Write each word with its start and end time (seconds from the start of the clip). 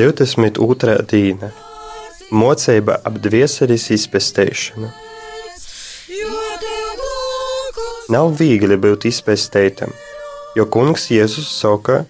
22. 0.00 0.94
dīna- 1.04 1.50
mocība 2.40 2.94
ap 3.04 3.18
dvieseļas 3.20 3.82
lūgus 6.30 8.06
Nav 8.14 8.30
viegli 8.38 8.78
būt 8.80 9.04
izpētētam, 9.10 9.92
jo 10.56 10.64
kungs 10.76 11.04
Jēzus 11.12 11.50
saka, 11.52 12.06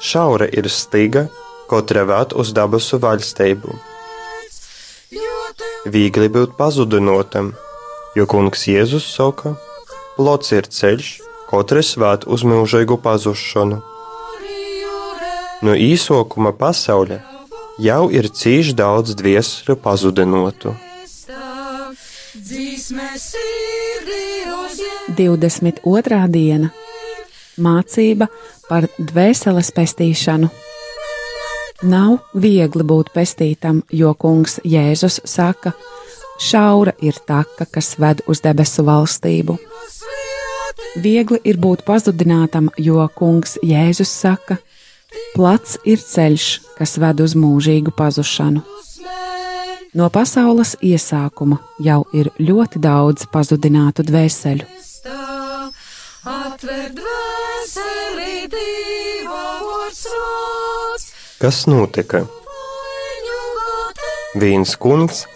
šaura 0.00 0.48
ir 0.48 0.70
stiga, 0.72 1.26
katra 1.68 2.06
ved 2.08 2.32
uz 2.32 2.54
dabasu 2.56 2.96
tev 3.36 3.60
Viegli 5.84 6.28
būt 6.38 6.56
pazudinotam, 6.56 7.52
jo 8.16 8.24
kungs 8.24 8.64
Jēzus 8.72 9.04
saka, 9.18 9.52
plots 10.16 10.52
ir 10.52 10.62
ceļš, 10.62 11.20
katrs 11.50 11.96
ved 12.00 12.24
uz 12.24 12.40
mūžīgu 12.42 12.96
pazušanu. 13.04 13.82
No 15.62 15.72
īsokuma 15.72 16.52
pasaulē 16.52 17.33
jau 17.78 18.08
ir 18.12 18.28
cīši 18.30 18.74
daudz 18.78 19.14
dviesru 19.18 19.76
uz 24.64 24.80
22. 25.16 26.28
diena- 26.28 26.70
mācība 27.66 28.28
par 28.68 28.86
dvēseles 28.98 29.70
pestīšanu. 29.74 30.50
Nav 31.82 32.18
viegli 32.34 32.82
būt 32.82 33.12
pestītam, 33.14 33.82
jo 33.90 34.14
kungs 34.14 34.60
Jēzus 34.64 35.20
saka, 35.24 35.72
šaura 36.38 36.92
ir 37.02 37.14
taka, 37.26 37.66
kas 37.66 37.98
ved 37.98 38.22
uz 38.26 38.40
debesu 38.40 38.84
valstību. 38.84 39.58
Viegli 40.96 41.40
ir 41.44 41.56
būt 41.56 41.84
pazudinātam, 41.84 42.70
jo 42.78 43.08
kungs 43.14 43.58
Jēzus 43.62 44.08
saka, 44.08 44.58
plats 45.34 45.78
ir 45.84 45.98
ceļš, 45.98 46.46
kas 46.78 46.96
ved 47.02 47.20
uz 47.24 47.34
mūžīgu 47.38 47.94
pazušanu. 47.96 48.62
No 49.94 50.08
pasaules 50.10 50.74
iesākuma 50.82 51.60
jau 51.78 52.00
ir 52.12 52.32
ļoti 52.42 52.80
daudz 52.82 53.28
pazudinātu 53.30 54.02
dvēseli. 54.02 54.66
Kas 61.38 61.66
notika? 61.70 62.24
Viens 64.34 64.74
kungs 64.74 65.26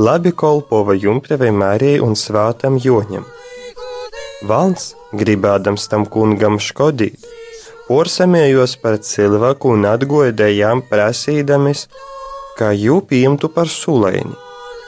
labi 0.00 0.32
kolpova 0.34 0.96
jumprevai 0.98 1.52
Mārijai 1.54 2.00
un 2.02 2.16
svātam 2.18 2.80
Joņam. 2.82 3.28
Valns, 4.50 4.94
gribēdams 5.14 5.86
tam 5.92 6.06
kungam 6.08 6.58
škodīt, 6.58 7.29
porsamējos 7.90 8.76
par 8.78 9.00
cilvēku 9.02 9.72
un 9.74 9.88
atgodējām 9.90 10.84
prasīdamies, 10.86 11.88
kā 12.54 12.70
jū 12.70 13.00
pieņemtu 13.10 13.50
par 13.50 13.66
sulēni. 13.66 14.36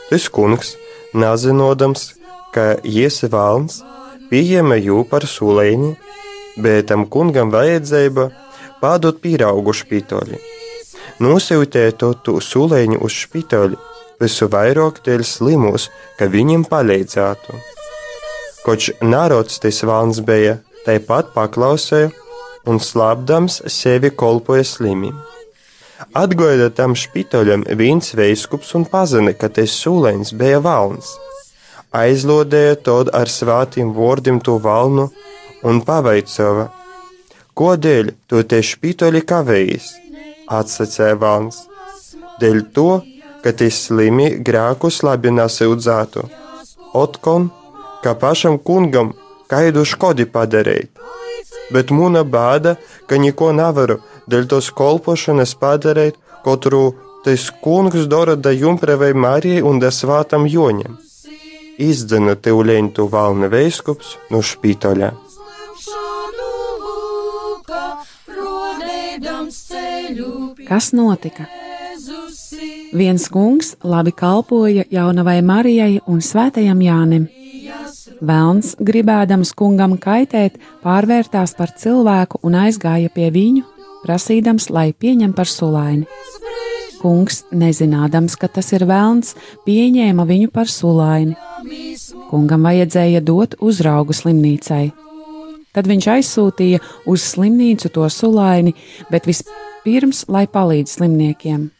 Tas 0.06 0.28
kungs, 0.30 0.76
nezinodams, 1.18 2.12
ka 2.54 2.76
Jēzus 2.86 3.32
valns 3.32 3.80
pieņēma 4.30 4.78
jū 4.78 5.02
par 5.10 5.26
sulēni, 5.26 5.96
bet 6.62 6.92
tam 6.92 7.08
kungam 7.10 7.50
vajadzēja 7.50 8.28
pādot 8.78 9.18
pīraugu 9.24 9.74
špitoļi. 9.74 10.38
Nosūtīja 11.22 11.98
to 11.98 12.38
sulēni 12.38 13.02
uz 13.02 13.18
špitoļi, 13.24 13.82
visu 14.22 14.46
vairāk 14.52 15.02
dēļ 15.02 15.26
slimus, 15.26 15.90
ka 16.18 16.30
viņam 16.30 16.68
palīdzētu. 16.70 17.58
Koč 18.62 18.92
narods 19.02 19.58
tas 19.58 19.82
valns 19.82 20.22
bija, 20.22 20.60
tāpat 20.86 21.34
paklausīja 21.34 22.21
un 22.66 22.78
slāpdams 22.78 23.60
sevi 23.70 24.10
kolpoja 24.10 24.64
slimim. 24.66 25.16
Atgoida 26.18 26.68
tam 26.74 26.96
špitoļam 26.98 27.64
viens 27.78 28.12
veiskups 28.18 28.74
un 28.78 28.84
pazina, 28.90 29.32
ka 29.32 29.48
tas 29.48 29.74
sūlēns 29.82 30.34
bija 30.38 30.58
valns. 30.62 31.14
Aizlodēja 31.92 32.76
to 32.86 32.98
ar 33.14 33.28
svātiem 33.28 33.92
vārdiem 33.96 34.40
to 34.40 34.56
valnu 34.58 35.10
un 35.68 35.80
pavaicova, 35.86 36.70
kodēļ 37.54 38.12
tu 38.26 38.42
te 38.48 38.62
špitoļi 38.64 39.22
kavējies, 39.28 39.88
atsacēja 40.58 41.18
valns. 41.20 41.66
Dēļ 42.40 42.62
to, 42.74 42.90
ka 43.44 43.52
tas 43.58 43.78
slimi 43.86 44.30
grēkus 44.46 45.02
labi 45.06 45.30
nesūdzētu. 45.36 46.24
Otkon, 46.98 47.50
ka 48.02 48.16
pašam 48.18 48.58
kungam 48.58 49.12
kaidu 49.52 49.84
škodi 49.86 50.26
padarīt. 50.26 50.90
Bet 51.72 51.90
mūna 51.94 52.24
bāda, 52.28 52.76
ka 53.08 53.16
neko 53.16 53.52
nevaru 53.56 54.00
dēļ 54.30 54.48
tos 54.52 54.70
kolpošanas 54.76 55.54
padarīt, 55.60 56.18
katru 56.44 56.92
tas 57.24 57.48
kungs 57.64 58.06
dara 58.10 58.36
da 58.36 58.52
jumprevai 58.52 59.12
Marijai 59.14 59.62
un 59.62 59.80
da 59.82 59.90
svātam 59.90 60.46
Joņam. 60.46 60.98
Izdzena 61.78 62.34
tev 62.36 62.60
leņtu 62.68 63.08
valna 63.08 63.48
veiskups 63.48 64.16
no 64.30 64.42
pie 64.62 64.76
Kas 70.68 70.92
notika? 70.92 71.46
Viens 72.92 73.28
kungs 73.28 73.76
labi 73.82 74.12
kalpoja 74.12 74.84
jaunavai 74.90 75.40
Marijai 75.42 76.00
un 76.06 76.20
svētajam 76.20 76.80
Jānim. 76.84 77.28
Velns, 78.22 78.76
gribēdams 78.78 79.50
kungam 79.58 79.96
kaitēt, 79.98 80.60
pārvērtās 80.84 81.56
par 81.58 81.72
cilvēku 81.74 82.38
un 82.46 82.54
aizgāja 82.54 83.10
pie 83.10 83.32
viņu, 83.34 83.64
prasīdams, 84.04 84.68
lai 84.70 84.92
pieņem 84.94 85.32
par 85.34 85.50
sulaini. 85.50 86.06
Kungs, 87.02 87.40
nezinādams, 87.50 88.36
ka 88.38 88.46
tas 88.46 88.70
ir 88.76 88.86
velns, 88.86 89.34
pieņēma 89.66 90.26
viņu 90.28 90.52
par 90.54 90.70
sulaini. 90.70 91.34
Kungam 92.30 92.62
vajadzēja 92.68 93.24
dot 93.26 93.58
uzraugu 93.58 94.14
slimnīcai. 94.14 94.92
Tad 95.74 95.90
viņš 95.90 96.10
aizsūtīja 96.14 96.78
uz 97.10 97.26
slimnīcu 97.26 97.90
to 97.90 98.06
sulaini, 98.06 98.76
bet 99.10 99.26
vispirms, 99.26 100.28
lai 100.30 100.46
palīdz 100.46 100.98
slimniekiem. 101.00 101.72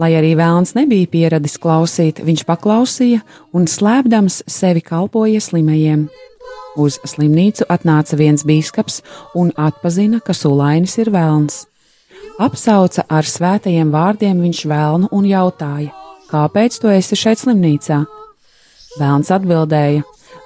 Lai 0.00 0.10
arī 0.18 0.32
vēlns 0.38 0.74
nebija 0.74 1.06
pieradis 1.10 1.56
klausīt, 1.62 2.18
viņš 2.26 2.42
paklausīja 2.48 3.22
un 3.54 3.68
slēpdams 3.70 4.42
sevi 4.50 4.82
kalpoja 4.82 5.40
slimajiem. 5.40 6.08
Uz 6.76 6.98
slimnīcu 7.08 7.68
atnāca 7.72 8.18
viens 8.18 8.44
bīskaps 8.44 9.00
un 9.38 9.52
atpazina, 9.56 10.20
ka 10.20 10.34
sulainis 10.36 10.98
ir 11.00 11.12
vēlns. 11.14 11.64
Apsauca 12.42 13.06
ar 13.08 13.24
svētajiem 13.24 13.92
vārdiem 13.94 14.42
viņš 14.44 14.64
vēlnu 14.68 15.08
un 15.14 15.24
jautāja: 15.30 15.94
Kāpēc 16.28 16.76
tu 16.82 16.90
esi 16.92 17.16
šeit 17.16 17.40
slimnīcā? 17.40 18.02
Vēlns 19.00 19.32
atbildēja: 19.32 20.02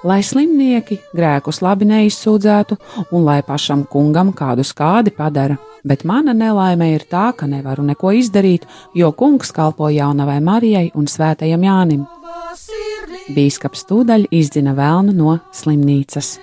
Lai 0.07 0.21
slimnieki 0.23 1.01
grēkus 1.11 1.59
labi 1.61 1.89
neizsūdzētu 1.89 2.77
un 3.11 3.25
lai 3.25 3.41
pašam 3.43 3.83
kungam 3.89 4.31
kādu 4.33 4.63
skādi 4.65 5.11
padara, 5.17 5.59
bet 5.83 6.05
mana 6.05 6.33
nelaime 6.33 6.91
ir 6.93 7.05
tā, 7.09 7.31
ka 7.37 7.47
nevaru 7.49 7.85
neko 7.87 8.13
izdarīt, 8.17 8.67
jo 8.95 9.11
kungs 9.11 9.51
kalpo 9.55 9.89
jaunavai 9.89 10.39
Marijai 10.41 10.91
un 10.95 11.07
svētajam 11.07 11.65
Jānim. 11.67 12.05
Bīskaps 13.31 13.85
tūdaļ 13.89 14.27
izdzina 14.31 14.75
vēlnu 14.77 15.15
no 15.15 15.37
slimnīcas. 15.55 16.37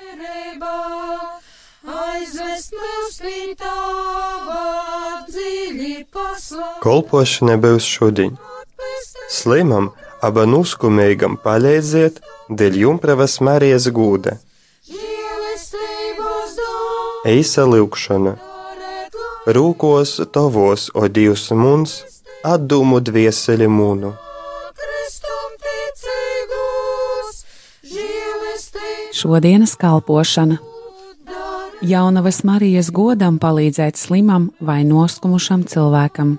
Kolpošana 6.82 7.56
būs 7.62 7.86
šodien. 7.86 8.36
Slimam 9.28 9.90
aba 10.24 10.44
nuskumīgam 10.48 11.36
palīdziet, 11.44 12.20
dēļ 12.48 12.78
jumpravas 12.82 13.38
Marijas 13.44 13.88
gūda. 13.94 14.38
Eisa 17.28 17.66
lūkšana, 17.68 18.36
rūkos 19.48 20.18
tavos, 20.32 20.88
o 20.94 21.08
Dievs 21.08 21.48
mums, 21.56 22.02
atdūmu 22.44 23.00
dvieseli 23.00 23.68
mūnu. 23.68 24.12
Šodienas 29.18 29.74
kalpošana. 29.74 30.58
Jaunavas 31.82 32.42
Marijas 32.44 32.90
godam 32.90 33.38
palīdzēt 33.38 33.96
slimam 33.96 34.50
vai 34.60 34.82
noskumušam 34.84 35.64
cilvēkam. 35.70 36.36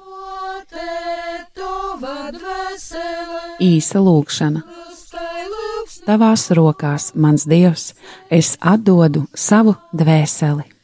Īsa 3.60 4.00
lūkšana. 4.04 4.64
Tavās 6.08 6.48
rokās, 6.56 7.12
mans 7.16 7.46
Dievs, 7.50 7.94
es 8.32 8.56
atdodu 8.62 9.26
savu 9.36 9.76
dvēseli. 9.94 10.79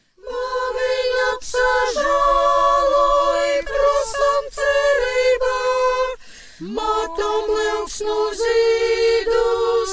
Matam 7.06 7.46
liels 7.54 8.00
no 8.02 8.18
zīdu 8.34 9.42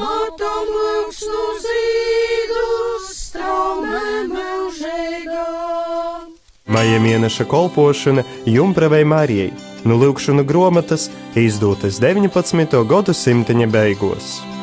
matam 0.00 0.66
liels 0.76 1.20
no 1.28 1.44
zīdu 1.64 2.68
straumē 3.10 4.06
mūžīgā. 4.30 5.48
Maija 6.70 6.98
mēneša 7.02 7.44
kolpošana 7.50 8.22
Jumpravai 8.46 9.04
Marijai, 9.04 9.52
nu 9.84 9.94
lūkšana 10.00 10.42
grāmatas 10.46 11.10
izdotas 11.36 12.00
19. 12.00 12.80
gadsimta 12.88 13.52
beigās. 13.68 14.59